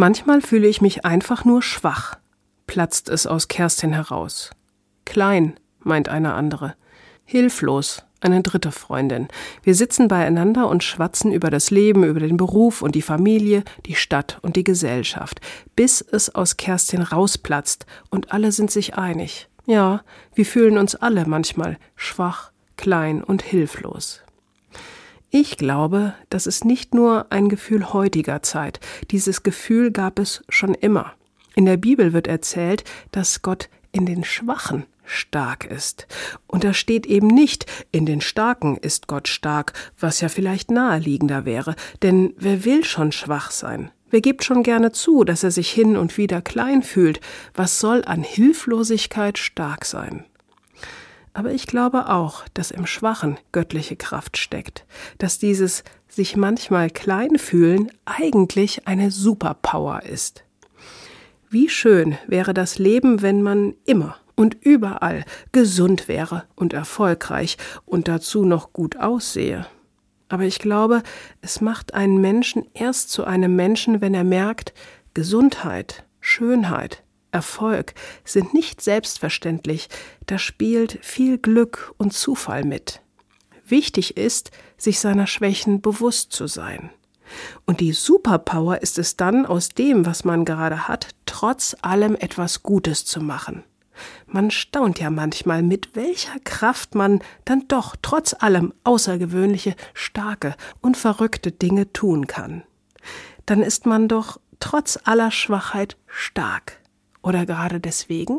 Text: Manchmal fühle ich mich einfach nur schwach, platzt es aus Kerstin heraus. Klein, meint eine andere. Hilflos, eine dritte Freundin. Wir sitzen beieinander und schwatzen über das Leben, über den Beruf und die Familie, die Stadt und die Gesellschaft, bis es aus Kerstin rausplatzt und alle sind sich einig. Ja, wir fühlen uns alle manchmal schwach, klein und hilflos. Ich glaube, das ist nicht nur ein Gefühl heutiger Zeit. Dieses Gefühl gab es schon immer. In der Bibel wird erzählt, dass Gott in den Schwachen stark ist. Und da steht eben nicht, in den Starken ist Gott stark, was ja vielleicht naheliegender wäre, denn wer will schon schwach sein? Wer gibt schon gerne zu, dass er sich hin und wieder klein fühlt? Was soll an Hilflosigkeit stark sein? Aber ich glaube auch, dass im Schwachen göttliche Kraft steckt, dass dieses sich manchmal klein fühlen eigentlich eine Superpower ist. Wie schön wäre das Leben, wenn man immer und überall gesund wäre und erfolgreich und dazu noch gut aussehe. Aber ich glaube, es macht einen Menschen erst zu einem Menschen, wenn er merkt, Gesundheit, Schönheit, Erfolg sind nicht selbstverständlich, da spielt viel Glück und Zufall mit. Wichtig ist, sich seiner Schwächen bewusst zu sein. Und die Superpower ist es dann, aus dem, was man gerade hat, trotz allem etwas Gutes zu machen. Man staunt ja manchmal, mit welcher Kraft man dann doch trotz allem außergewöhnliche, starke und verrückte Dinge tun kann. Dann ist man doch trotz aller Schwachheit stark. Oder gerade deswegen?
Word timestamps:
Manchmal 0.00 0.42
fühle 0.42 0.68
ich 0.68 0.80
mich 0.80 1.04
einfach 1.04 1.44
nur 1.44 1.60
schwach, 1.60 2.14
platzt 2.68 3.08
es 3.08 3.26
aus 3.26 3.48
Kerstin 3.48 3.92
heraus. 3.92 4.52
Klein, 5.04 5.58
meint 5.80 6.08
eine 6.08 6.34
andere. 6.34 6.76
Hilflos, 7.24 8.04
eine 8.20 8.40
dritte 8.42 8.70
Freundin. 8.70 9.26
Wir 9.64 9.74
sitzen 9.74 10.06
beieinander 10.06 10.68
und 10.68 10.84
schwatzen 10.84 11.32
über 11.32 11.50
das 11.50 11.72
Leben, 11.72 12.04
über 12.04 12.20
den 12.20 12.36
Beruf 12.36 12.80
und 12.80 12.94
die 12.94 13.02
Familie, 13.02 13.64
die 13.86 13.96
Stadt 13.96 14.38
und 14.42 14.54
die 14.54 14.62
Gesellschaft, 14.62 15.40
bis 15.74 16.00
es 16.00 16.32
aus 16.32 16.56
Kerstin 16.56 17.02
rausplatzt 17.02 17.84
und 18.08 18.30
alle 18.30 18.52
sind 18.52 18.70
sich 18.70 18.94
einig. 18.94 19.48
Ja, 19.66 20.04
wir 20.32 20.46
fühlen 20.46 20.78
uns 20.78 20.94
alle 20.94 21.26
manchmal 21.26 21.76
schwach, 21.96 22.52
klein 22.76 23.20
und 23.20 23.42
hilflos. 23.42 24.22
Ich 25.30 25.58
glaube, 25.58 26.14
das 26.30 26.46
ist 26.46 26.64
nicht 26.64 26.94
nur 26.94 27.26
ein 27.30 27.50
Gefühl 27.50 27.92
heutiger 27.92 28.42
Zeit. 28.42 28.80
Dieses 29.10 29.42
Gefühl 29.42 29.90
gab 29.90 30.18
es 30.18 30.42
schon 30.48 30.72
immer. 30.72 31.12
In 31.54 31.66
der 31.66 31.76
Bibel 31.76 32.14
wird 32.14 32.26
erzählt, 32.26 32.84
dass 33.12 33.42
Gott 33.42 33.68
in 33.92 34.06
den 34.06 34.24
Schwachen 34.24 34.86
stark 35.04 35.66
ist. 35.66 36.06
Und 36.46 36.64
da 36.64 36.72
steht 36.72 37.04
eben 37.04 37.26
nicht, 37.26 37.66
in 37.92 38.06
den 38.06 38.22
Starken 38.22 38.78
ist 38.78 39.06
Gott 39.06 39.28
stark, 39.28 39.74
was 40.00 40.22
ja 40.22 40.30
vielleicht 40.30 40.70
naheliegender 40.70 41.44
wäre, 41.44 41.74
denn 42.02 42.32
wer 42.38 42.64
will 42.64 42.84
schon 42.84 43.12
schwach 43.12 43.50
sein? 43.50 43.90
Wer 44.10 44.22
gibt 44.22 44.44
schon 44.44 44.62
gerne 44.62 44.92
zu, 44.92 45.24
dass 45.24 45.44
er 45.44 45.50
sich 45.50 45.70
hin 45.70 45.98
und 45.98 46.16
wieder 46.16 46.40
klein 46.40 46.82
fühlt? 46.82 47.20
Was 47.54 47.80
soll 47.80 48.02
an 48.06 48.22
Hilflosigkeit 48.22 49.36
stark 49.36 49.84
sein? 49.84 50.24
Aber 51.38 51.52
ich 51.52 51.68
glaube 51.68 52.08
auch, 52.08 52.42
dass 52.52 52.72
im 52.72 52.84
Schwachen 52.84 53.38
göttliche 53.52 53.94
Kraft 53.94 54.38
steckt, 54.38 54.84
dass 55.18 55.38
dieses 55.38 55.84
sich 56.08 56.34
manchmal 56.34 56.90
klein 56.90 57.38
fühlen 57.38 57.92
eigentlich 58.06 58.88
eine 58.88 59.12
Superpower 59.12 60.02
ist. 60.02 60.42
Wie 61.48 61.68
schön 61.68 62.18
wäre 62.26 62.54
das 62.54 62.80
Leben, 62.80 63.22
wenn 63.22 63.40
man 63.42 63.74
immer 63.84 64.16
und 64.34 64.56
überall 64.60 65.24
gesund 65.52 66.08
wäre 66.08 66.42
und 66.56 66.72
erfolgreich 66.72 67.56
und 67.86 68.08
dazu 68.08 68.44
noch 68.44 68.72
gut 68.72 68.96
aussehe. 68.96 69.64
Aber 70.28 70.42
ich 70.42 70.58
glaube, 70.58 71.04
es 71.40 71.60
macht 71.60 71.94
einen 71.94 72.20
Menschen 72.20 72.66
erst 72.74 73.10
zu 73.10 73.22
einem 73.22 73.54
Menschen, 73.54 74.00
wenn 74.00 74.14
er 74.14 74.24
merkt, 74.24 74.74
Gesundheit, 75.14 76.02
Schönheit, 76.20 77.04
Erfolg 77.30 77.94
sind 78.24 78.54
nicht 78.54 78.80
selbstverständlich, 78.80 79.88
da 80.26 80.38
spielt 80.38 80.98
viel 81.02 81.38
Glück 81.38 81.94
und 81.98 82.12
Zufall 82.12 82.64
mit. 82.64 83.00
Wichtig 83.66 84.16
ist, 84.16 84.50
sich 84.76 84.98
seiner 84.98 85.26
Schwächen 85.26 85.80
bewusst 85.80 86.32
zu 86.32 86.46
sein. 86.46 86.90
Und 87.66 87.80
die 87.80 87.92
Superpower 87.92 88.80
ist 88.80 88.98
es 88.98 89.16
dann, 89.16 89.44
aus 89.44 89.68
dem, 89.68 90.06
was 90.06 90.24
man 90.24 90.44
gerade 90.44 90.88
hat, 90.88 91.08
trotz 91.26 91.76
allem 91.82 92.14
etwas 92.14 92.62
Gutes 92.62 93.04
zu 93.04 93.20
machen. 93.20 93.64
Man 94.26 94.50
staunt 94.50 95.00
ja 95.00 95.10
manchmal, 95.10 95.62
mit 95.62 95.94
welcher 95.96 96.38
Kraft 96.44 96.94
man 96.94 97.20
dann 97.44 97.66
doch 97.68 97.96
trotz 98.00 98.34
allem 98.38 98.72
außergewöhnliche, 98.84 99.74
starke 99.92 100.54
und 100.80 100.96
verrückte 100.96 101.52
Dinge 101.52 101.92
tun 101.92 102.26
kann. 102.26 102.62
Dann 103.46 103.62
ist 103.62 103.86
man 103.86 104.08
doch 104.08 104.40
trotz 104.60 104.98
aller 105.04 105.30
Schwachheit 105.30 105.96
stark. 106.06 106.80
Oder 107.28 107.44
gerade 107.44 107.78
deswegen? 107.78 108.36